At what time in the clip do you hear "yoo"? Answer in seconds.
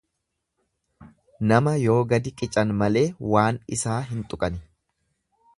1.83-1.99